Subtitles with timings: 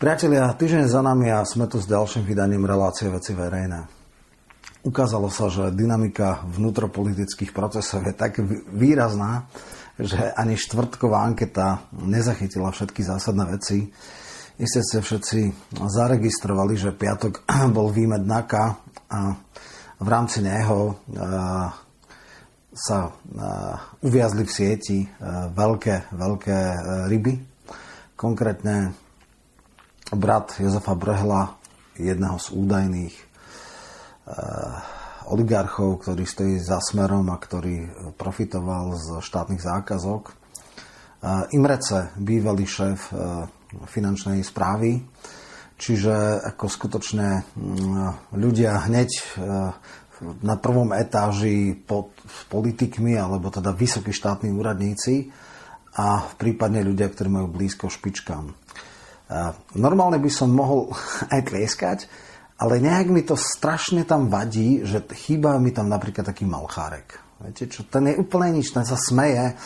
[0.00, 3.84] Priatelia, týždeň za nami a sme tu s ďalším vydaním relácie veci verejné.
[4.80, 8.40] Ukázalo sa, že dynamika vnútropolitických procesov je tak
[8.72, 9.44] výrazná,
[10.00, 13.92] že ani štvrtková anketa nezachytila všetky zásadné veci.
[14.56, 15.40] Isté ste všetci
[15.76, 17.44] zaregistrovali, že piatok
[17.76, 19.36] bol výmed a
[20.00, 20.96] v rámci neho
[22.72, 23.12] sa
[24.00, 25.04] uviazli v sieti
[25.52, 26.58] veľké, veľké
[27.04, 27.34] ryby.
[28.16, 28.96] Konkrétne
[30.10, 31.54] brat Jozefa Brehla,
[31.94, 33.24] jedného z údajných eh,
[35.30, 37.86] oligarchov, ktorý stojí za smerom a ktorý
[38.18, 40.22] profitoval z štátnych zákazok.
[40.30, 43.46] Eh, Imrece, bývalý šéf eh,
[43.86, 44.98] finančnej správy,
[45.78, 49.10] čiže ako skutočne mm, ľudia hneď
[50.20, 52.12] na prvom etáži pod
[52.52, 55.32] politikmi alebo teda vysokí štátni úradníci
[55.96, 58.52] a prípadne ľudia, ktorí majú blízko špičkám.
[59.78, 60.90] Normálne by som mohol
[61.34, 61.98] aj tlieskať,
[62.60, 67.30] ale nejak mi to strašne tam vadí, že chýba mi tam napríklad taký malchárek.
[67.40, 69.56] Viete čo, ten je úplne nič, ten sa smeje,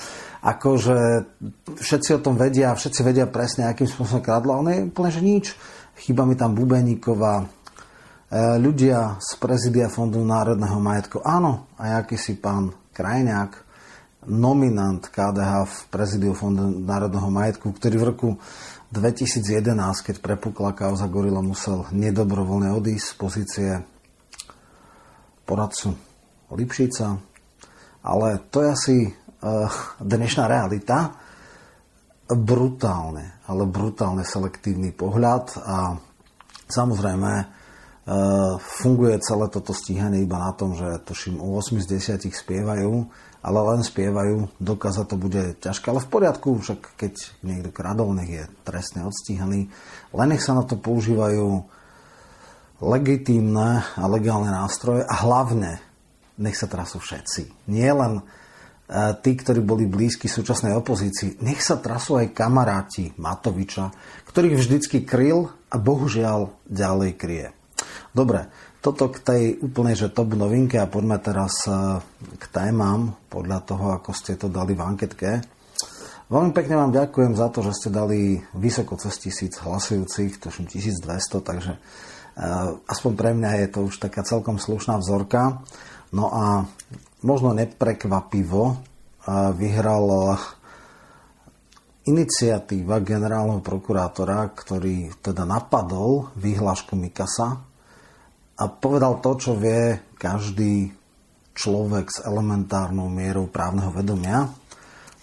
[0.47, 1.27] akože
[1.75, 5.45] všetci o tom vedia, všetci vedia presne, akým spôsobom kradla, on je úplne, že nič.
[5.98, 7.47] Chýba mi tam Bubeníková, e,
[8.62, 11.19] ľudia z prezidia Fondu národného majetku.
[11.27, 13.65] Áno, aj akýsi pán Krajňák,
[14.31, 18.29] nominant KDH v prezidiu Fondu národného majetku, ktorý v roku
[18.95, 19.75] 2011,
[20.06, 23.70] keď prepukla kauza Gorila, musel nedobrovoľne odísť z pozície
[25.42, 25.98] poradcu
[26.55, 27.19] Lipšica.
[28.06, 29.67] Ale to je asi uh,
[29.98, 31.19] dnešná realita.
[32.31, 35.98] Brutálne, ale brutálne selektívny pohľad a
[36.70, 37.47] samozrejme uh,
[38.62, 43.11] funguje celé toto stíhanie iba na tom, že tuším u 8 z 10 spievajú
[43.45, 44.56] ale len spievajú.
[44.56, 47.14] Dokázať to bude ťažké, ale v poriadku, však keď
[47.45, 49.69] niekto kradol, nech je trestne odstíhaný.
[50.17, 51.69] Len nech sa na to používajú
[52.80, 55.79] legitímne a legálne nástroje a hlavne
[56.41, 57.69] nech sa trasú všetci.
[57.70, 58.23] Nie len e,
[59.20, 63.92] tí, ktorí boli blízki súčasnej opozícii, nech sa trasú aj kamaráti Matoviča,
[64.27, 67.48] ktorých vždycky kryl a bohužiaľ ďalej kryje.
[68.14, 68.46] Dobre,
[68.84, 72.05] toto k tej úplnej, že top novinke a poďme teraz e,
[72.36, 75.40] k témam podľa toho, ako ste to dali v anketke.
[76.28, 81.00] Veľmi pekne vám ďakujem za to, že ste dali vysoko cez tisíc hlasujúcich, tuším 1200,
[81.40, 81.78] takže e,
[82.84, 85.64] aspoň pre mňa je to už taká celkom slušná vzorka.
[86.12, 86.68] No a
[87.24, 88.74] možno neprekvapivo e,
[89.56, 90.36] vyhral
[92.05, 97.72] iniciatíva generálneho prokurátora, ktorý teda napadol výhlášku Mikasa,
[98.55, 100.95] a povedal to, čo vie každý
[101.55, 104.51] človek s elementárnou mierou právneho vedomia.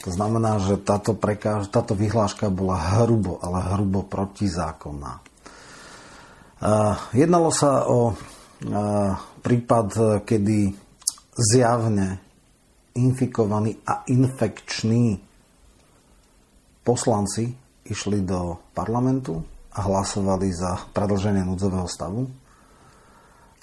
[0.02, 5.22] To znamená, že táto, prekáž, táto vyhláška bola hrubo, ale hrubo protizákonná.
[6.62, 8.16] Uh, jednalo sa o uh,
[9.42, 10.74] prípad, kedy
[11.34, 12.22] zjavne
[12.98, 15.22] infikovaní a infekční
[16.84, 17.50] poslanci
[17.88, 19.42] išli do parlamentu
[19.72, 22.28] a hlasovali za predlženie núdzového stavu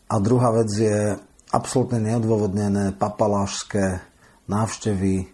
[0.09, 1.21] a druhá vec je
[1.53, 4.01] absolútne neodôvodnené papalášské
[4.49, 5.29] návštevy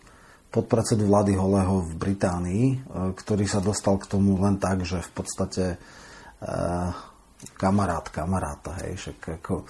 [0.50, 2.76] podpredsedu vlády Holého v Británii, e,
[3.14, 5.76] ktorý sa dostal k tomu len tak, že v podstate e,
[7.58, 9.66] kamarát kamaráta, hej, však ako,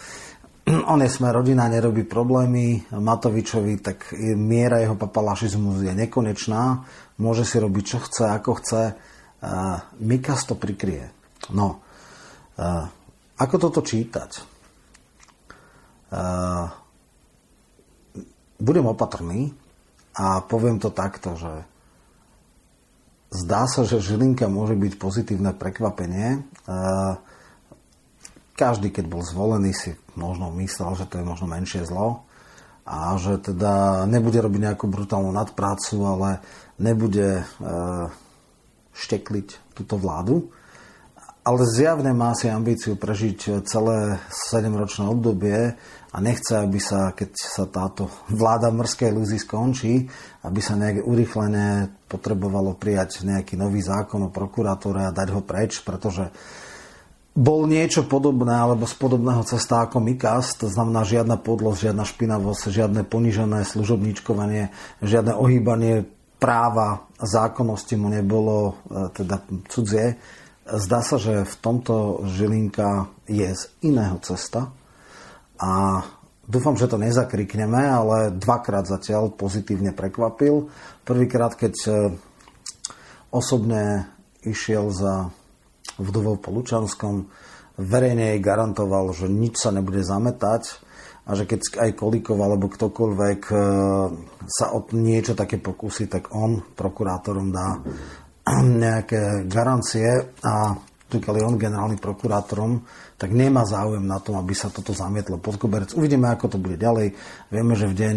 [0.93, 6.85] on je sme rodina, nerobí problémy, Matovičovi, tak miera jeho papalašizmu je nekonečná,
[7.21, 8.95] môže si robiť, čo chce, ako chce, e,
[10.05, 11.09] Mikas to prikrie.
[11.53, 11.81] No,
[12.57, 12.65] e,
[13.41, 14.54] ako toto čítať?
[18.59, 19.51] Budem opatrný
[20.15, 21.53] a poviem to takto, že
[23.35, 26.47] zdá sa, že Žilinka môže byť pozitívne prekvapenie.
[28.55, 32.23] Každý, keď bol zvolený, si možno myslel, že to je možno menšie zlo
[32.87, 36.31] a že teda nebude robiť nejakú brutálnu nadprácu, ale
[36.79, 37.43] nebude
[38.95, 40.55] štekliť túto vládu.
[41.45, 45.77] Ale zjavne má si ambíciu prežiť celé 7-ročné obdobie
[46.15, 50.09] a nechce, aby sa, keď sa táto vláda mrskej lúzy skončí,
[50.41, 55.85] aby sa nejak urychlene potrebovalo prijať nejaký nový zákon o prokurátore a dať ho preč,
[55.85, 56.33] pretože
[57.35, 62.71] bol niečo podobné alebo z podobného cesta ako Mikas, to znamená žiadna podlosť, žiadna špinavosť,
[62.71, 64.71] žiadne ponižené služobníčkovanie,
[65.03, 66.09] žiadne ohýbanie
[66.39, 68.57] práva zákonnosti mu nebolo
[68.87, 70.15] e, teda cudzie.
[70.65, 74.73] Zdá sa, že v tomto Žilinka je z iného cesta,
[75.61, 76.03] a
[76.45, 80.69] dúfam, že to nezakrikneme, ale dvakrát zatiaľ pozitívne prekvapil.
[81.07, 81.93] Prvýkrát, keď e,
[83.31, 84.11] osobne
[84.43, 85.31] išiel za
[85.97, 87.31] vdovou po Lučanskom.
[87.79, 90.83] Verejne jej garantoval, že nič sa nebude zametať
[91.25, 93.57] a že keď aj Kolikov alebo ktokoľvek e,
[94.45, 97.79] sa o niečo také pokusí, tak on prokurátorom dá
[98.85, 102.83] nejaké garancie a pokiaľ on generálnym prokurátorom,
[103.15, 105.95] tak nemá záujem na tom, aby sa toto zamietlo pod koberec.
[105.95, 107.15] Uvidíme, ako to bude ďalej.
[107.55, 108.17] Vieme, že v deň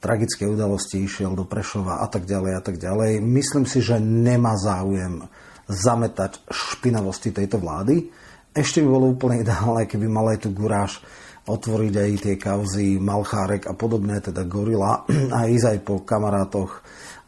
[0.00, 3.20] tragické udalosti išiel do Prešova a tak ďalej a tak ďalej.
[3.20, 5.26] Myslím si, že nemá záujem
[5.68, 8.08] zametať špinavosti tejto vlády.
[8.56, 11.02] Ešte by bolo úplne ideálne, keby mal aj tu guráž
[11.48, 16.70] otvoriť aj tie kauzy Malchárek a podobné, teda Gorila a ísť aj po kamarátoch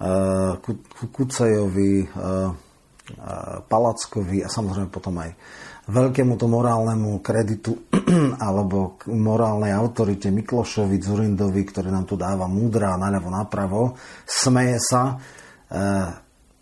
[0.05, 0.61] uh,
[1.09, 2.53] Kucejovi, uh,
[3.67, 5.35] Palackovi a samozrejme potom aj
[5.91, 7.91] veľkému to morálnemu kreditu
[8.47, 13.81] alebo k morálnej autorite Miklošovi, Zurindovi, ktorý nám tu dáva múdra naľavo napravo,
[14.23, 15.03] smeje sa.
[15.11, 15.83] E,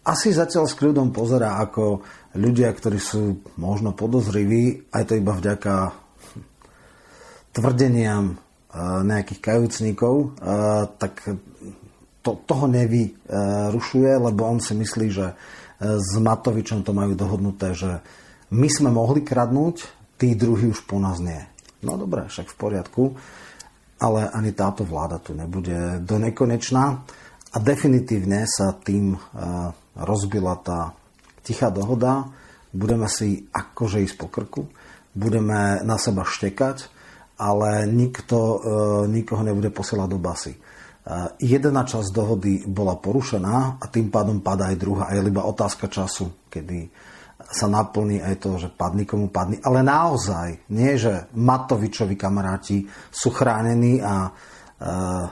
[0.08, 2.00] asi zatiaľ s kľudom pozera, ako
[2.40, 6.07] ľudia, ktorí sú možno podozriví, aj to iba vďaka
[7.58, 8.34] tvrdeniam e,
[9.02, 10.26] nejakých kajúcnikov, e,
[10.94, 11.26] tak
[12.22, 15.26] to, toho nevyrušuje, lebo on si myslí, že
[15.78, 18.02] s Matovičom to majú dohodnuté, že
[18.50, 19.86] my sme mohli kradnúť,
[20.18, 21.38] tí druhí už po nás nie.
[21.86, 23.04] No dobre, však v poriadku,
[24.02, 26.84] ale ani táto vláda tu nebude do nekonečná
[27.54, 29.18] a definitívne sa tým e,
[29.94, 30.94] rozbila tá
[31.46, 32.30] tichá dohoda,
[32.74, 34.66] budeme si akože ísť po krku,
[35.14, 36.97] budeme na seba štekať,
[37.38, 38.58] ale nikto, e,
[39.08, 40.52] nikoho nebude posielať do basy
[41.40, 45.08] jedna časť dohody bola porušená a tým pádom padá aj druhá.
[45.16, 46.92] Je iba otázka času, kedy
[47.48, 49.56] sa naplní aj to, že padni komu padni.
[49.64, 55.24] Ale naozaj, nie že Matovičovi kamaráti sú chránení a uh,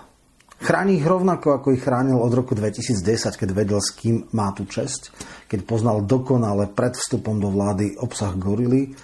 [0.64, 4.64] chráni ich rovnako, ako ich chránil od roku 2010, keď vedel, s kým má tú
[4.64, 5.12] česť,
[5.44, 8.96] keď poznal dokonale pred vstupom do vlády obsah gorily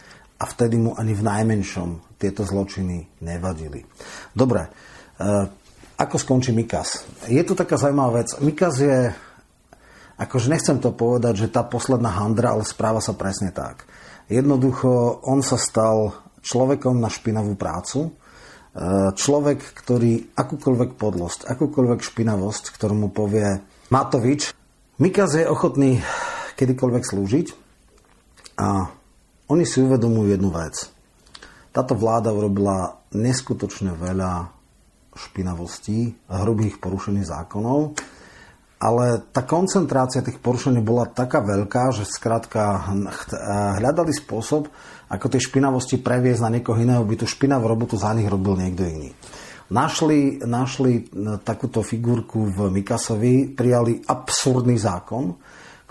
[0.42, 3.86] a vtedy mu ani v najmenšom tieto zločiny nevadili.
[4.34, 5.46] Dobre, uh,
[6.02, 7.06] ako skončí Mikas.
[7.30, 8.34] Je tu taká zaujímavá vec.
[8.42, 9.14] Mikas je,
[10.18, 13.86] akože nechcem to povedať, že tá posledná handra, ale správa sa presne tak.
[14.26, 16.10] Jednoducho, on sa stal
[16.42, 18.10] človekom na špinavú prácu, e,
[19.14, 23.62] človek, ktorý akúkoľvek podlosť, akúkoľvek špinavosť, ktorú mu povie
[23.94, 24.50] Matovič,
[24.98, 26.02] Mikas je ochotný
[26.58, 27.46] kedykoľvek slúžiť
[28.58, 28.90] a
[29.52, 30.88] oni si uvedomujú jednu vec.
[31.72, 34.48] Táto vláda urobila neskutočne veľa
[35.12, 38.00] špinavostí hrubých porušení zákonov,
[38.82, 42.82] ale tá koncentrácia tých porušení bola taká veľká, že skrátka
[43.78, 44.66] hľadali spôsob,
[45.06, 48.82] ako tie špinavosti previesť na niekoho iného, by tú špinavú robotu za nich robil niekto
[48.82, 49.14] iný.
[49.72, 51.02] Našli, našli e,
[51.40, 55.32] takúto figurku v Mikasovi, prijali absurdný zákon,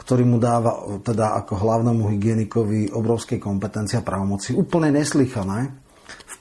[0.02, 5.82] ktorý mu dáva teda ako hlavnému hygien,ikovi obrovské kompetencie a právomoci, úplne neslychané,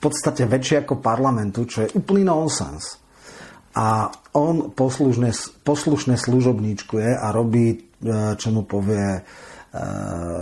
[0.01, 2.97] podstate väčšie ako parlamentu, čo je úplný nonsens.
[3.77, 5.31] A on poslušne,
[5.63, 7.77] poslušne služobníčkuje a robí, e,
[8.35, 9.21] čo mu povie e,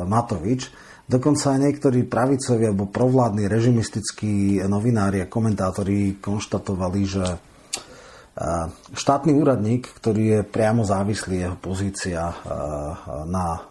[0.08, 0.72] Matovič.
[1.06, 7.26] Dokonca aj niektorí pravicovi alebo provládni režimistickí novinári a komentátori konštatovali, že
[8.94, 12.30] štátny úradník, ktorý je priamo závislý, jeho pozícia
[13.28, 13.64] na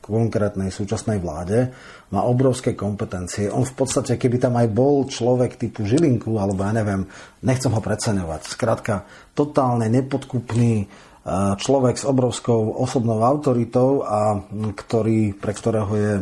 [0.00, 1.68] konkrétnej súčasnej vláde,
[2.08, 3.52] má obrovské kompetencie.
[3.52, 7.04] On v podstate, keby tam aj bol človek typu Žilinku, alebo ja neviem,
[7.44, 8.48] nechcem ho preceňovať.
[8.48, 9.04] Skrátka,
[9.36, 10.88] totálne nepodkupný
[11.60, 14.40] človek s obrovskou osobnou autoritou a
[14.72, 16.14] ktorý, pre ktorého je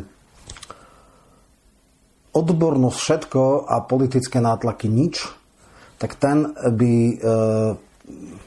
[2.35, 5.23] odbornosť všetko a politické nátlaky nič,
[5.97, 7.15] tak ten by e,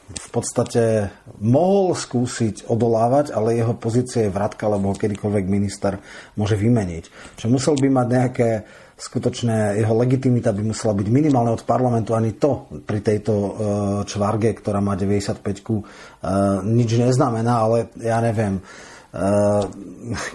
[0.09, 5.99] v podstate mohol skúsiť odolávať, ale jeho pozícia je vratka, lebo ho kedykoľvek minister
[6.37, 7.03] môže vymeniť.
[7.37, 8.49] Čiže musel by mať nejaké
[8.99, 13.51] skutočné, jeho legitimita by musela byť minimálne od parlamentu, ani to pri tejto uh,
[14.03, 15.79] čvarge, ktorá má 95 uh,
[16.67, 18.59] nič neznamená, ale ja neviem,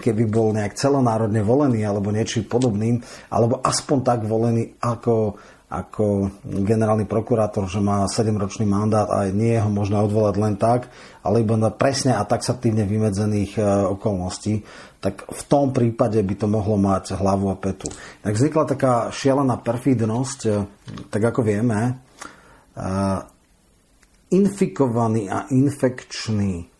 [0.03, 2.99] keby bol nejak celonárodne volený alebo niečím podobným,
[3.31, 5.39] alebo aspoň tak volený ako
[5.75, 10.87] ako generálny prokurátor, že má 7-ročný mandát a nie je ho možné odvolať len tak,
[11.19, 14.63] ale iba na presne a taxatívne vymedzených e, okolností,
[15.03, 17.91] tak v tom prípade by to mohlo mať hlavu a petu.
[18.23, 20.51] Tak vznikla taká šialená perfídnosť, e,
[21.11, 21.93] tak ako vieme, e,
[24.31, 26.71] infikovaní a infekční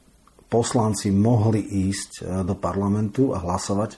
[0.46, 1.60] poslanci mohli
[1.90, 3.98] ísť do parlamentu a hlasovať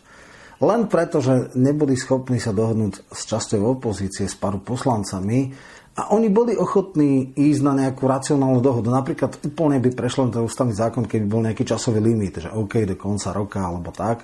[0.58, 5.54] len preto, že neboli schopní sa dohodnúť s časťou opozície, s pár poslancami
[5.98, 8.90] a oni boli ochotní ísť na nejakú racionálnu dohodu.
[8.90, 12.94] Napríklad úplne by prešlo ten ústavný zákon, keby bol nejaký časový limit, že OK, do
[12.94, 14.22] konca roka alebo tak.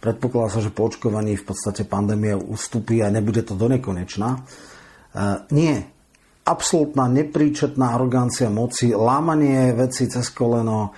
[0.00, 4.28] predpokladá sa, že po očkovaní v podstate pandémia ustúpi a nebude to do nekonečna.
[4.32, 4.40] E,
[5.52, 5.76] nie.
[6.40, 10.96] Absolutná nepríčetná arogancia moci, lámanie veci cez koleno,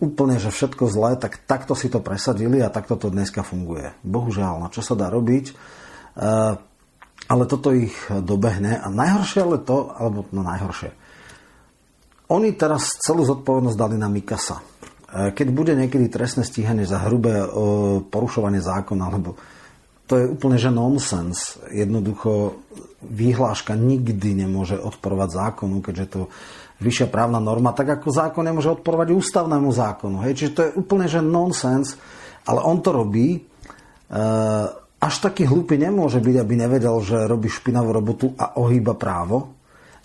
[0.00, 3.92] úplne, že všetko zlé, tak takto si to presadili a takto to dneska funguje.
[4.02, 5.54] Bohužiaľ, na čo sa dá robiť?
[7.30, 8.82] ale toto ich dobehne.
[8.82, 10.90] A najhoršie ale to, alebo no najhoršie,
[12.30, 14.58] oni teraz celú zodpovednosť dali na Mikasa.
[14.58, 14.64] E,
[15.34, 17.46] keď bude niekedy trestné stíhanie za hrubé e,
[18.06, 19.34] porušovanie zákona, lebo
[20.06, 21.58] to je úplne že nonsens.
[21.70, 22.62] Jednoducho
[23.02, 26.20] výhláška nikdy nemôže odporovať zákonu, keďže to
[26.80, 30.24] vyššia právna norma, tak ako zákon nemôže odporovať ústavnému zákonu.
[30.24, 30.32] Hej?
[30.36, 32.00] Čiže to je úplne že nonsens,
[32.48, 33.36] ale on to robí.
[33.36, 33.40] E,
[35.00, 39.60] až taký hlúpy nemôže byť, aby nevedel, že robí špinavú robotu a ohýba právo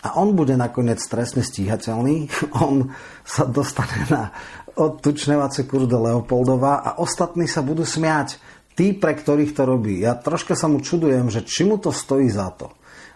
[0.05, 2.29] a on bude nakoniec stresne stíhateľný.
[2.61, 2.93] On
[3.25, 4.29] sa dostane na
[4.77, 8.37] odtučnevacie kurze Leopoldova a ostatní sa budú smiať.
[8.75, 10.03] Tí, pre ktorých to robí.
[10.03, 12.75] Ja troška sa mu čudujem, že či mu to stojí za to.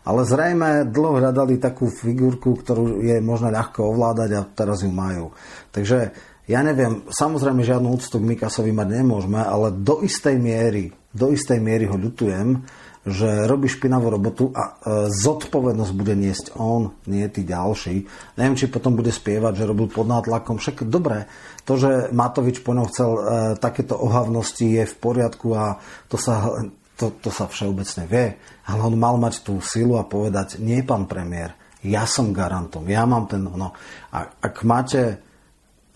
[0.10, 5.30] Ale zrejme dlho hľadali takú figurku, ktorú je možno ľahko ovládať a teraz ju majú.
[5.70, 6.18] Takže
[6.50, 11.62] ja neviem, samozrejme žiadnu úctu k Mikasovi mať nemôžeme, ale do istej miery, do istej
[11.62, 12.66] miery ho ľutujem,
[13.06, 14.72] že robí špinavú robotu a e,
[15.14, 18.04] zodpovednosť bude niesť on, nie tí ďalší.
[18.36, 20.60] Neviem, či potom bude spievať, že robil pod nátlakom.
[20.60, 21.30] Však dobre,
[21.64, 23.22] to, že Matovič po ňom chcel e,
[23.56, 25.80] takéto ohavnosti je v poriadku a
[26.12, 26.66] to sa,
[27.00, 28.36] to, to sa všeobecne vie.
[28.68, 33.08] Ale on mal mať tú silu a povedať, nie pán premiér, ja som garantom, ja
[33.08, 33.48] mám ten...
[33.48, 33.72] No,
[34.12, 35.24] a, ak máte...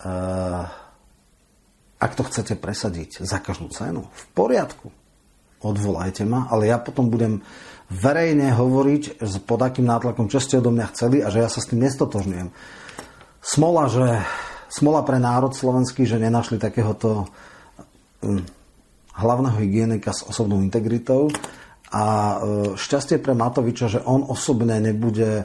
[0.00, 0.10] E,
[2.00, 4.92] ak to chcete presadiť za každú cenu, v poriadku
[5.64, 7.40] odvolajte ma, ale ja potom budem
[7.88, 11.68] verejne hovoriť pod akým nátlakom, čo ste odo mňa chceli a že ja sa s
[11.72, 12.48] tým nestotožňujem.
[13.40, 14.20] Smola, že,
[14.68, 17.28] smola pre národ slovenský, že nenašli takéhoto
[18.20, 18.63] hm,
[19.14, 21.30] hlavného hygienika s osobnou integritou
[21.94, 22.36] a e,
[22.74, 25.44] šťastie pre Matoviča, že on osobne nebude e,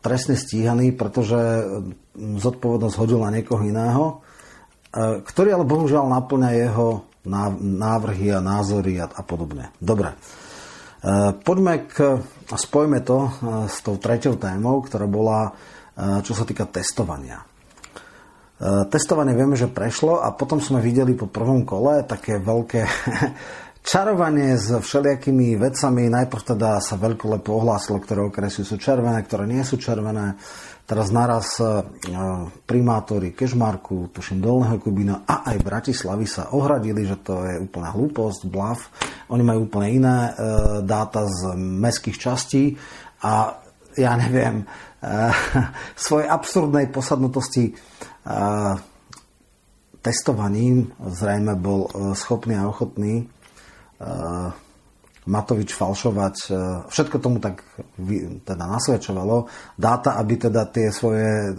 [0.00, 4.14] trestne stíhaný, pretože hm, zodpovednosť hodil na niekoho iného, e,
[5.20, 7.12] ktorý ale bohužiaľ naplňa jeho
[7.62, 9.70] návrhy a názory a, podobne.
[9.78, 10.10] Dobre.
[10.10, 10.16] E,
[11.38, 12.18] poďme k,
[12.50, 13.30] spojme to e,
[13.70, 15.50] s tou treťou témou, ktorá bola,
[15.94, 17.51] e, čo sa týka testovania.
[18.62, 22.82] Testovanie vieme, že prešlo a potom sme videli po prvom kole také veľké
[23.82, 26.06] čarovanie s všelijakými vecami.
[26.06, 30.38] Najprv teda sa veľkolepo ohlásilo, ktoré okresy sú červené, ktoré nie sú červené.
[30.86, 31.82] Teraz naraz e,
[32.62, 38.46] primátori Kešmarku, tuším Dolného Kubina a aj Bratislavy sa ohradili, že to je úplná hlúposť,
[38.46, 38.78] blav.
[39.30, 40.32] Oni majú úplne iné e,
[40.86, 42.78] dáta z mestských častí
[43.26, 43.58] a
[43.98, 44.62] ja neviem,
[46.06, 47.74] svojej absurdnej posadnutosti
[50.02, 53.26] testovaním zrejme bol schopný a ochotný
[55.22, 56.36] Matovič falšovať.
[56.50, 56.54] E,
[56.90, 57.62] všetko tomu tak
[58.42, 59.46] teda nasvedčovalo.
[59.78, 61.52] Dáta, aby teda tie svoje e,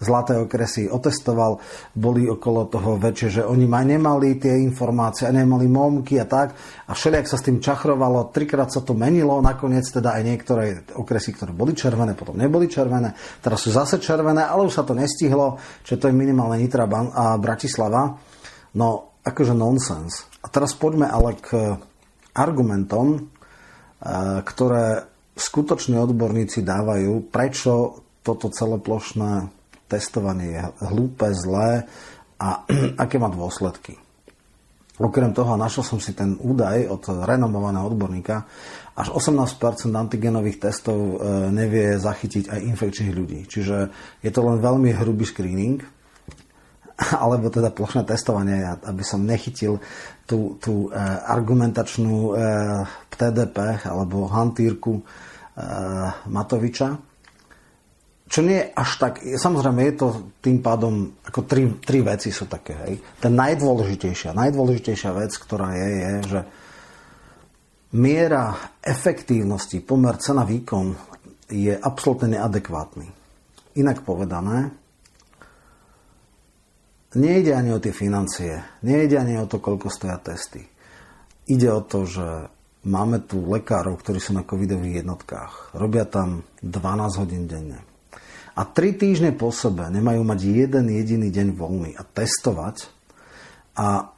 [0.00, 1.60] zlaté okresy otestoval,
[1.92, 6.56] boli okolo toho väčšie, že oni ma nemali tie informácie, nemali momky a tak.
[6.88, 10.64] A všelijak sa s tým čachrovalo, trikrát sa to menilo, nakoniec teda aj niektoré
[10.96, 13.12] okresy, ktoré boli červené, potom neboli červené,
[13.44, 17.36] teraz sú zase červené, ale už sa to nestihlo, že to je minimálne Nitra a
[17.36, 18.16] Bratislava.
[18.74, 20.24] No, akože nonsens.
[20.40, 21.76] A teraz poďme ale k
[22.32, 23.20] argumentom, e,
[24.40, 25.04] ktoré
[25.36, 29.59] skutoční odborníci dávajú, prečo toto celoplošné
[29.90, 31.90] testovanie je hlúpe, zlé
[32.38, 32.62] a
[33.02, 33.98] aké má dôsledky.
[35.00, 38.44] Okrem toho našiel som si ten údaj od renomovaného odborníka,
[39.00, 41.16] až 18% antigenových testov e,
[41.48, 43.48] nevie zachytiť aj infekčných ľudí.
[43.48, 43.76] Čiže
[44.20, 45.80] je to len veľmi hrubý screening,
[47.24, 49.80] alebo teda plošné testovanie, aby som nechytil
[50.28, 52.32] tú, tú e, argumentačnú e,
[53.08, 55.02] TDP alebo hantírku e,
[56.28, 57.09] Matoviča.
[58.30, 60.08] Čo nie je až tak, samozrejme je to
[60.38, 62.78] tým pádom, ako tri, tri veci sú také.
[62.86, 62.94] Hej.
[63.18, 66.40] Tá najdôležitejšia, najdôležitejšia vec, ktorá je, je, že
[67.98, 68.54] miera
[68.86, 70.94] efektívnosti, pomer cena výkon
[71.50, 73.10] je absolútne neadekvátny.
[73.74, 74.70] Inak povedané,
[77.10, 80.62] Nejde ani o tie financie, nejde ani o to, koľko stoja testy.
[81.50, 82.46] Ide o to, že
[82.86, 85.74] máme tu lekárov, ktorí sú na covidových jednotkách.
[85.74, 87.82] Robia tam 12 hodín denne.
[88.54, 92.90] A 3 týždne po sebe nemajú mať jeden jediný deň voľný a testovať.
[93.78, 94.10] A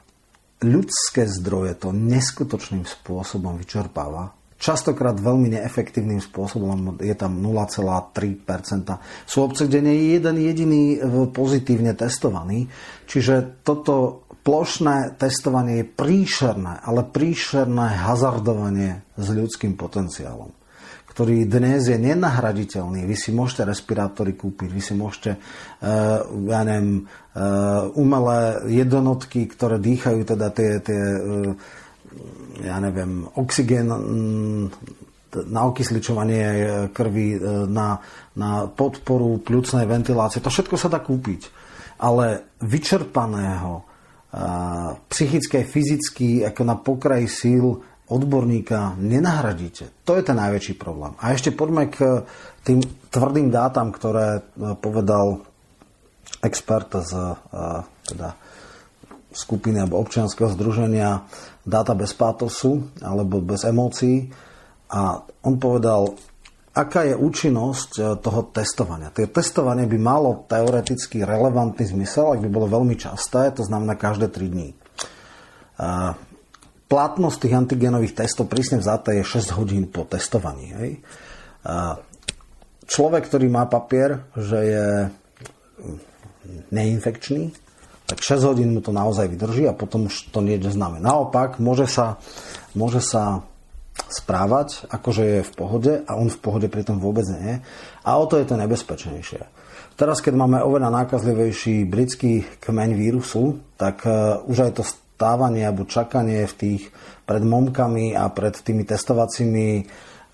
[0.63, 9.27] ľudské zdroje to neskutočným spôsobom vyčerpáva častokrát veľmi neefektívnym spôsobom, je tam 0,3%.
[9.27, 10.97] Sú obce, kde nie je jeden jediný e,
[11.35, 12.71] pozitívne testovaný,
[13.03, 20.62] čiže toto plošné testovanie je príšerné, ale príšerné hazardovanie s ľudským potenciálom
[21.13, 23.05] ktorý dnes je nenahraditeľný.
[23.05, 29.77] Vy si môžete respirátory kúpiť, vy si môžete, uh, ja neviem, uh, umelé jednotky, ktoré
[29.77, 31.53] dýchajú teda tie, tie uh,
[32.65, 34.65] ja neviem, oxygén mm,
[35.49, 36.45] na okysličovanie
[36.93, 37.97] krvi, na,
[38.37, 40.45] na podporu pľucnej ventilácie.
[40.45, 41.49] To všetko sa dá kúpiť.
[42.05, 43.81] Ale vyčerpaného,
[45.09, 47.81] psychicky, fyzicky, ako na pokraji síl,
[48.11, 50.03] odborníka nenahradíte.
[50.03, 51.15] To je ten najväčší problém.
[51.23, 52.27] A ešte poďme k
[52.67, 54.41] tým tvrdým dátam, ktoré e,
[54.75, 55.43] povedal
[56.43, 57.35] expert z e,
[58.11, 58.29] teda,
[59.31, 61.25] skupiny alebo občianského združenia
[61.63, 64.27] Dáta bez pátosu alebo bez emócií.
[64.91, 66.11] A on povedal,
[66.75, 69.15] aká je účinnosť toho testovania.
[69.15, 74.27] To testovanie by malo teoreticky relevantný zmysel, ak by bolo veľmi časté, to znamená každé
[74.27, 74.69] 3 dní
[76.93, 80.69] platnosť tých antigenových testov prísne vzaté je 6 hodín po testovaní.
[80.77, 80.91] Hej.
[82.85, 84.85] Človek, ktorý má papier, že je
[86.69, 87.49] neinfekčný,
[88.05, 91.01] tak 6 hodín mu to naozaj vydrží a potom už to niečo znamená.
[91.01, 92.21] Naopak, môže sa,
[92.77, 93.41] môže sa
[94.13, 97.57] správať, akože je v pohode a on v pohode pritom vôbec nie.
[98.05, 99.41] A o to je to nebezpečnejšie.
[99.97, 104.83] Teraz, keď máme oveľa nákazlivejší britský kmeň vírusu, tak uh, už aj to
[105.23, 106.83] stávanie alebo čakanie v tých
[107.23, 109.83] pred momkami a pred tými testovacími e,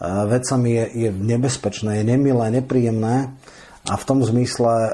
[0.02, 3.30] vecami je, je nebezpečné, je nemilé, nepríjemné
[3.86, 4.92] a v tom zmysle e,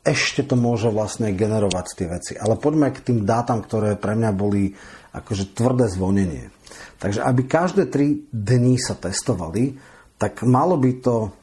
[0.00, 2.32] ešte to môže vlastne generovať tie veci.
[2.40, 4.72] Ale poďme k tým dátam, ktoré pre mňa boli
[5.12, 6.48] akože tvrdé zvonenie.
[6.96, 9.76] Takže aby každé 3 dní sa testovali,
[10.16, 11.36] tak malo by to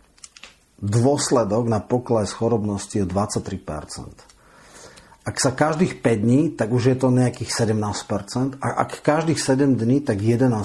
[0.82, 4.37] dôsledok na pokles chorobnosti je 23%.
[5.28, 8.64] Ak sa každých 5 dní, tak už je to nejakých 17%.
[8.64, 10.56] A ak každých 7 dní, tak 11%.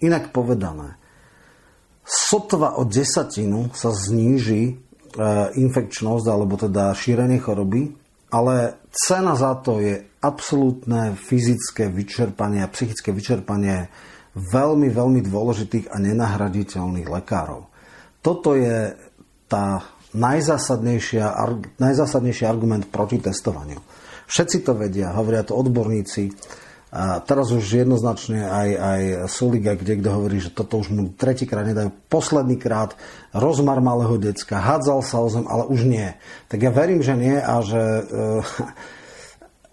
[0.00, 0.96] Inak povedané,
[2.08, 4.74] sotva o desatinu sa zníži e,
[5.60, 7.92] infekčnosť alebo teda šírenie choroby,
[8.32, 13.92] ale cena za to je absolútne fyzické vyčerpanie a psychické vyčerpanie
[14.32, 17.68] veľmi, veľmi dôležitých a nenahraditeľných lekárov.
[18.24, 18.96] Toto je
[19.52, 23.80] tá najzásadnejší argument proti testovaniu.
[24.28, 26.30] Všetci to vedia, hovoria to odborníci.
[26.88, 31.68] A teraz už jednoznačne aj, aj Suliga, kde kto hovorí, že toto už mu tretíkrát
[31.68, 31.92] nedajú.
[32.08, 32.96] Posledný krát
[33.36, 36.16] rozmar malého decka, hádzal sa o zem, ale už nie.
[36.48, 38.00] Tak ja verím, že nie a že e,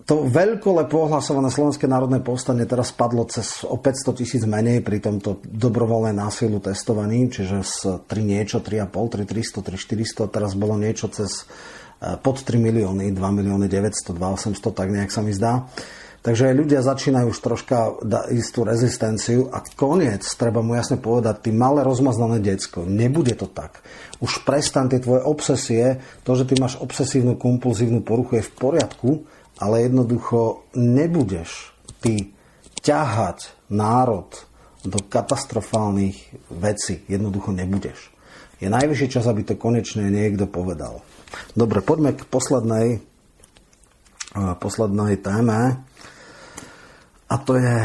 [0.05, 5.41] to veľkolepo ohlasované Slovenské národné povstanie teraz spadlo cez o 500 tisíc menej pri tomto
[5.41, 11.09] dobrovoľné násilu testovaní, čiže z 3 niečo, 3,5, 3 300, 3 400, teraz bolo niečo
[11.09, 11.49] cez
[11.97, 15.65] e, pod 3 milióny, 2 milióny 900, 2 800, tak nejak sa mi zdá.
[16.21, 18.01] Takže ľudia začínajú už troška
[18.33, 23.81] istú rezistenciu a koniec, treba mu jasne povedať, ty malé rozmaznané decko, nebude to tak.
[24.21, 29.09] Už prestan tie tvoje obsesie, to, že ty máš obsesívnu kompulzívnu poruchu je v poriadku,
[29.59, 31.71] ale jednoducho nebudeš
[32.03, 32.35] ty
[32.83, 34.29] ťahať národ
[34.85, 36.17] do katastrofálnych
[36.53, 37.01] vecí.
[37.09, 38.13] Jednoducho nebudeš.
[38.61, 41.01] Je najvyšší čas, aby to konečne niekto povedal.
[41.57, 43.03] Dobre, poďme k poslednej,
[44.61, 45.81] poslednej téme.
[47.25, 47.75] A to je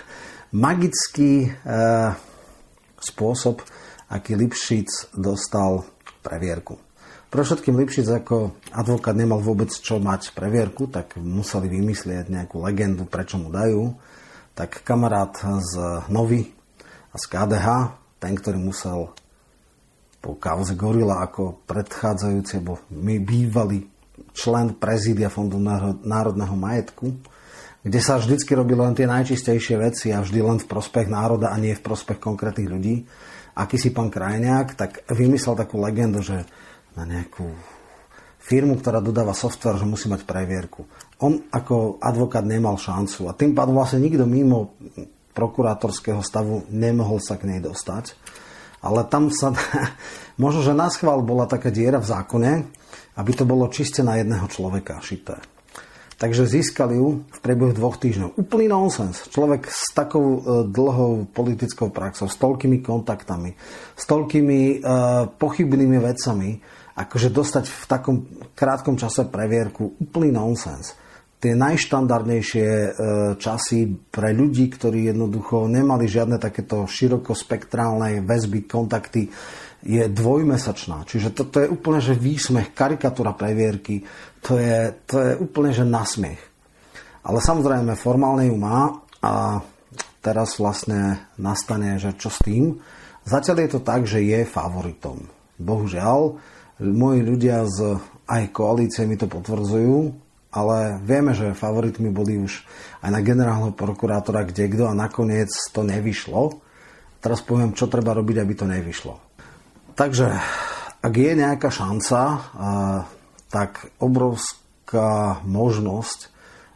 [0.66, 1.54] magický
[2.98, 3.62] spôsob,
[4.10, 5.86] aký Lipšic dostal
[6.20, 6.91] previerku.
[7.32, 13.08] Pre všetkým Lipšic ako advokát nemal vôbec čo mať previerku, tak museli vymyslieť nejakú legendu,
[13.08, 13.96] prečo mu dajú.
[14.52, 16.52] Tak kamarát z Novy
[17.08, 17.68] a z KDH,
[18.20, 19.16] ten, ktorý musel
[20.20, 23.88] po kauze Gorila ako predchádzajúci, alebo my bývalý
[24.36, 25.56] člen prezídia Fondu
[26.04, 27.16] národného majetku,
[27.80, 31.56] kde sa vždycky robili len tie najčistejšie veci a vždy len v prospech národa a
[31.56, 33.08] nie v prospech konkrétnych ľudí.
[33.56, 36.44] Aký si pán Krajňák, tak vymyslel takú legendu, že
[36.96, 37.48] na nejakú
[38.42, 40.82] firmu, ktorá dodáva software, že musí mať previerku.
[41.22, 44.74] On ako advokát nemal šancu a tým pádom vlastne nikto mimo
[45.32, 48.18] prokurátorského stavu nemohol sa k nej dostať.
[48.82, 49.54] Ale tam sa,
[50.42, 52.52] možno, že na schvál bola taká diera v zákone,
[53.16, 55.38] aby to bolo čiste na jedného človeka šité.
[56.18, 58.38] Takže získali ju v priebehu dvoch týždňov.
[58.38, 59.26] Úplný nonsens.
[59.26, 63.58] Človek s takou e, dlhou politickou praxou, s toľkými kontaktami,
[63.98, 66.62] s toľkými uh, pochybnými vecami,
[67.08, 68.16] akože dostať v takom
[68.54, 70.94] krátkom čase previerku úplný nonsens.
[71.42, 72.90] Tie najštandardnejšie e,
[73.34, 79.26] časy pre ľudí, ktorí jednoducho nemali žiadne takéto širokospektrálne väzby, kontakty,
[79.82, 81.02] je dvojmesačná.
[81.02, 84.06] Čiže toto je úplne, že výsmech, karikatúra previerky,
[84.38, 86.38] to je, to je úplne, že nasmiech.
[87.26, 89.62] Ale samozrejme, formálne ju má a
[90.22, 92.78] teraz vlastne nastane, že čo s tým.
[93.26, 95.26] Zatiaľ je to tak, že je favoritom.
[95.58, 96.38] Bohužiaľ,
[96.80, 100.14] moji ľudia z aj koalície mi to potvrdzujú,
[100.52, 102.64] ale vieme, že favoritmi boli už
[103.04, 106.60] aj na generálneho prokurátora kde kto a nakoniec to nevyšlo.
[107.22, 109.14] Teraz poviem, čo treba robiť, aby to nevyšlo.
[109.96, 110.28] Takže
[111.02, 112.20] ak je nejaká šanca,
[113.52, 116.32] tak obrovská možnosť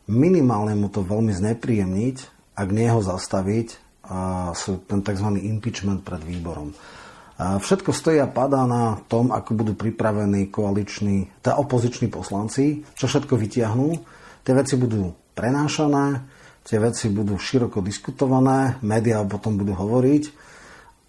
[0.07, 2.17] minimálne mu to veľmi znepríjemniť,
[2.57, 3.69] ak nie ho zastaviť,
[4.55, 5.29] sú ten tzv.
[5.43, 6.71] impeachment pred výborom.
[7.37, 13.37] Všetko stojí a padá na tom, ako budú pripravení koaliční, teda opoziční poslanci, čo všetko
[13.37, 13.93] vytiahnú.
[14.41, 16.25] Tie veci budú prenášané,
[16.65, 20.25] tie veci budú široko diskutované, médiá potom budú hovoriť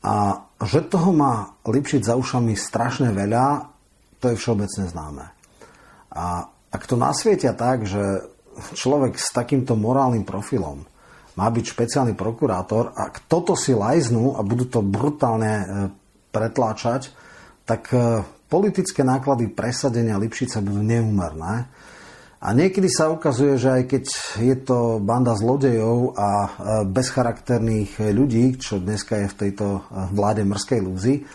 [0.04, 3.72] a že toho má Lipšic za ušami strašne veľa,
[4.20, 5.26] to je všeobecne známe.
[6.12, 8.26] A ak to nasvietia tak, že
[8.74, 10.84] človek s takýmto morálnym profilom
[11.38, 15.66] má byť špeciálny prokurátor a toto si lajznú a budú to brutálne e,
[16.32, 17.12] pretláčať,
[17.68, 21.68] tak e, politické náklady presadenia Lipšica budú neúmerné.
[22.38, 24.04] A niekedy sa ukazuje, že aj keď
[24.38, 26.30] je to banda zlodejov a
[26.86, 29.66] bezcharakterných ľudí, čo dneska je v tejto
[30.14, 31.26] vláde mrskej lúzy,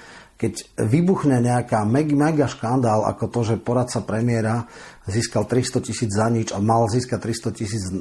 [0.43, 4.67] keď vybuchne nejaká mega škandál ako to, že poradca premiéra
[5.07, 7.95] získal 300 tisíc za nič a mal získať 300 tisíc e,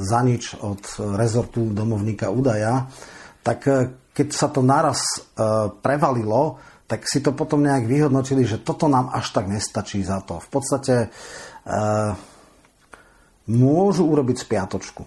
[0.00, 0.80] za nič od
[1.20, 2.88] rezortu domovníka údaja,
[3.44, 5.18] tak e, keď sa to naraz e,
[5.82, 10.36] prevalilo, tak si to potom nejak vyhodnotili, že toto nám až tak nestačí za to.
[10.38, 11.08] V podstate
[13.48, 15.02] môžu urobiť spiatočku.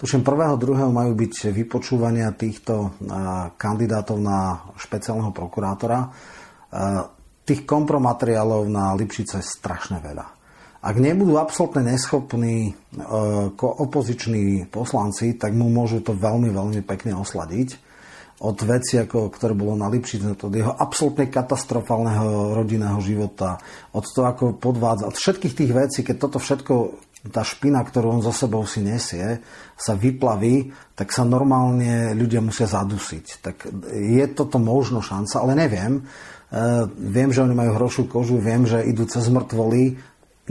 [0.00, 2.96] Tuším, prvého, druhého majú byť vypočúvania týchto
[3.60, 6.08] kandidátov na špeciálneho prokurátora.
[7.44, 10.26] Tých kompromateriálov na Lipšice je strašne veľa.
[10.84, 12.72] Ak nebudú absolútne neschopní
[13.60, 17.83] opoziční poslanci, tak mu môžu to veľmi, veľmi pekne osladiť
[18.42, 23.62] od veci, ako, ktoré bolo na Lipšic, od jeho absolútne katastrofálneho rodinného života,
[23.94, 26.74] od toho, ako podvádza, od všetkých tých vecí, keď toto všetko,
[27.30, 29.40] tá špina, ktorú on so sebou si nesie,
[29.78, 33.26] sa vyplaví, tak sa normálne ľudia musia zadusiť.
[33.40, 33.56] Tak
[33.96, 35.92] je toto možno šanca, ale neviem.
[35.96, 36.02] E,
[37.00, 39.96] viem, že oni majú hrošiu kožu, viem, že idú cez mŕtvoly,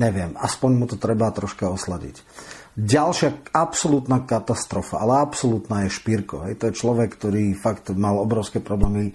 [0.01, 0.33] neviem.
[0.33, 2.25] Aspoň mu to treba troška osladiť.
[2.73, 6.49] Ďalšia absolútna katastrofa, ale absolútna je Špírko.
[6.49, 6.57] Hej.
[6.57, 9.13] To je človek, ktorý fakt mal obrovské problémy.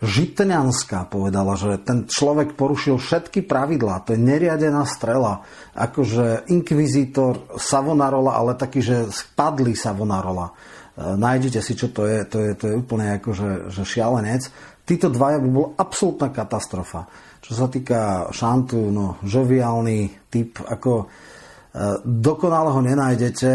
[0.00, 5.44] Žitňanská povedala, že ten človek porušil všetky pravidlá, to je neriadená strela,
[5.76, 10.48] akože inkvizítor Savonarola, ale taký, že spadlý Savonarola.
[10.48, 10.52] E,
[11.20, 14.48] nájdete si, čo to je, to je, to je úplne akože že šialenec.
[14.88, 17.04] Títo dvaja by bol absolútna katastrofa.
[17.44, 21.12] Čo sa týka Šantu, no, žoviálny typ, ako
[22.02, 23.50] Dokonale ho nenájdete.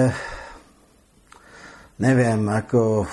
[1.99, 3.03] Neviem, ako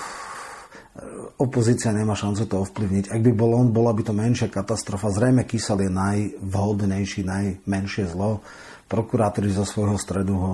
[1.39, 3.11] opozícia nemá šancu to ovplyvniť.
[3.11, 5.11] Ak by bol on, bola by to menšia katastrofa.
[5.11, 8.39] Zrejme Kysel je najvhodnejší, najmenšie zlo.
[8.87, 10.53] Prokurátori zo svojho stredu ho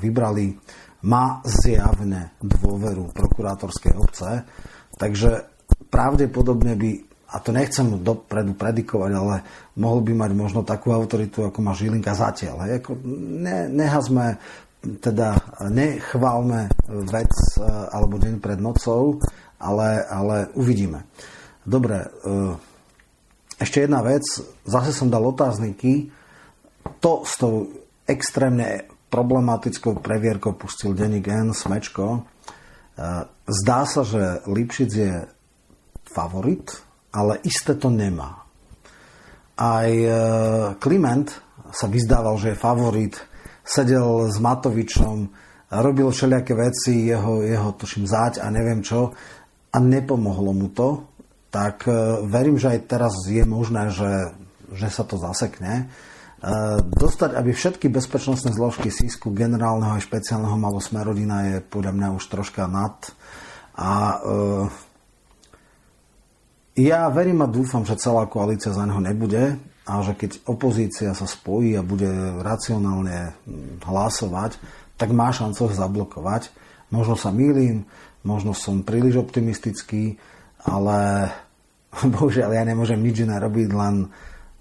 [0.00, 0.56] vybrali.
[1.08, 4.44] Má zjavne dôveru prokurátorskej obce,
[5.00, 5.48] takže
[5.88, 9.34] pravdepodobne by a to nechcem dopredu predikovať, ale
[9.78, 12.66] mohol by mať možno takú autoritu, ako má Žilinka zatiaľ.
[12.66, 12.82] Hej.
[12.82, 12.98] Ako
[13.38, 14.42] ne, nehazme,
[14.98, 15.38] teda
[15.70, 16.66] nechválme
[17.06, 17.62] vec e,
[17.94, 19.22] alebo deň pred nocou,
[19.62, 21.06] ale, ale uvidíme.
[21.62, 22.08] Dobre, e,
[23.62, 24.26] ešte jedna vec,
[24.66, 26.10] zase som dal otázniky,
[26.98, 27.70] to s tou
[28.10, 32.06] extrémne problematickou previerkou pustil denník N, Smečko.
[32.10, 32.20] E,
[33.46, 35.14] zdá sa, že Lipšic je
[36.10, 38.46] favorit ale isté to nemá.
[39.60, 40.08] Aj e,
[40.80, 41.28] Kliment
[41.70, 43.14] sa vyzdával, že je favorit,
[43.60, 45.28] sedel s Matovičom,
[45.70, 49.14] robil všelijaké veci, jeho, jeho tuším záť a neviem čo
[49.70, 51.06] a nepomohlo mu to,
[51.50, 54.34] tak e, verím, že aj teraz je možné, že,
[54.74, 55.86] že sa to zasekne.
[56.40, 62.08] E, dostať, aby všetky bezpečnostné zložky sísku generálneho a špeciálneho malo Smerodina je podľa mňa
[62.16, 62.96] už troška nad
[63.74, 64.18] a
[66.80, 71.26] ja verím a dúfam, že celá koalícia za neho nebude a že keď opozícia sa
[71.26, 72.08] spojí a bude
[72.40, 74.56] racionálne hm, hlasovať,
[74.94, 76.52] tak má šancu ho zablokovať.
[76.92, 77.88] Možno sa mýlim,
[78.22, 80.20] možno som príliš optimistický,
[80.62, 81.30] ale
[82.14, 84.08] bohužiaľ ja nemôžem nič iné robiť, len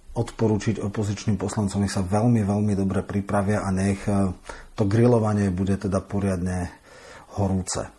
[0.09, 4.33] odporúčiť opozičným poslancom, nech sa veľmi, veľmi dobre pripravia a nech eh,
[4.73, 6.73] to grilovanie bude teda poriadne
[7.37, 7.98] horúce.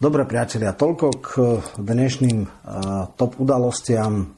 [0.00, 1.28] Dobre priatelia, toľko k
[1.76, 2.64] dnešným
[3.20, 4.32] top udalostiam.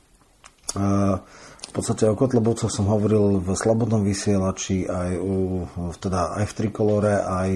[0.74, 5.62] v podstate o Kotlebovcoch som hovoril v Slobodnom vysielači, aj, u,
[6.02, 7.50] teda aj v Trikolore, aj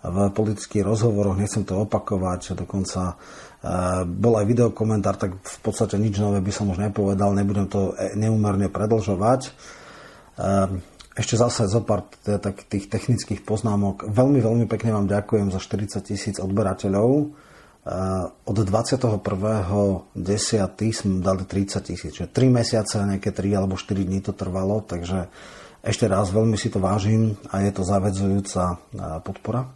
[0.00, 3.20] v politických rozhovoroch, nechcem to opakovať, dokonca
[4.08, 8.72] bol aj videokomentár, tak v podstate nič nové by som už nepovedal, nebudem to neumerne
[8.72, 9.52] predlžovať.
[11.16, 14.04] Ešte zase zo pár tak tých technických poznámok.
[14.04, 17.32] Veľmi, veľmi pekne vám ďakujem za 40 tisíc odberateľov.
[18.44, 19.24] Od 21.10.
[20.92, 25.32] sme dali 30 tisíc, čiže 3 mesiace, nejaké 3 alebo 4 dní to trvalo, takže
[25.86, 28.76] ešte raz veľmi si to vážim a je to zavedzujúca
[29.22, 29.70] podpora.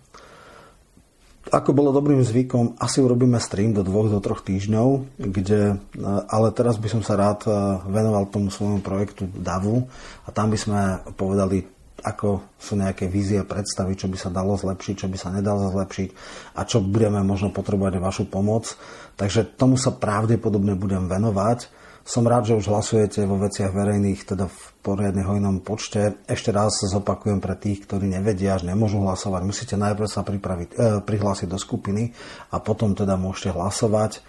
[1.48, 6.52] Ako bolo dobrým zvykom, asi urobíme stream do dvoch, do troch týždňov, kde, e, ale
[6.52, 7.50] teraz by som sa rád e,
[7.88, 9.88] venoval tomu svojmu projektu DAVu
[10.24, 10.80] a tam by sme
[11.16, 11.64] povedali,
[12.04, 16.08] ako sú nejaké vízie, predstavy, čo by sa dalo zlepšiť, čo by sa nedalo zlepšiť
[16.56, 18.76] a čo budeme možno potrebovať vašu pomoc.
[19.16, 21.72] Takže tomu sa pravdepodobne budem venovať.
[22.04, 26.16] Som rád, že už hlasujete vo veciach verejných, teda v poriadne hojnom počte.
[26.24, 29.40] Ešte raz zopakujem pre tých, ktorí nevedia, že nemôžu hlasovať.
[29.44, 32.10] Musíte najprv sa pripraviť, e, prihlásiť do skupiny
[32.50, 34.12] a potom teda môžete hlasovať.
[34.16, 34.20] E,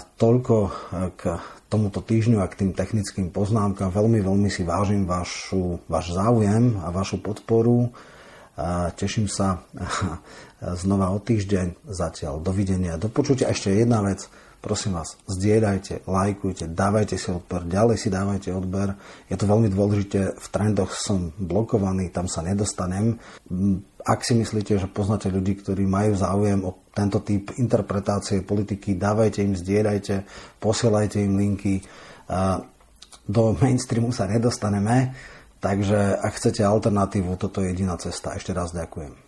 [0.00, 0.56] toľko
[1.18, 1.22] k
[1.68, 3.92] tomuto týždňu a k tým technickým poznámkam.
[3.92, 7.90] Veľmi, veľmi si vážim vašu, váš záujem a vašu podporu.
[8.56, 9.66] E, teším sa
[10.82, 11.90] znova o týždeň.
[11.90, 12.94] Zatiaľ dovidenia.
[12.96, 13.50] Do počutia.
[13.50, 18.98] Ešte jedna vec Prosím vás, zdieľajte, lajkujte, dávajte si odber, ďalej si dávajte odber.
[19.30, 23.22] Je to veľmi dôležité, v trendoch som blokovaný, tam sa nedostanem.
[24.02, 29.46] Ak si myslíte, že poznáte ľudí, ktorí majú záujem o tento typ interpretácie politiky, dávajte
[29.46, 30.26] im, zdieľajte,
[30.58, 31.78] posielajte im linky.
[33.30, 35.14] Do mainstreamu sa nedostaneme,
[35.62, 38.34] takže ak chcete alternatívu, toto je jediná cesta.
[38.34, 39.27] Ešte raz ďakujem.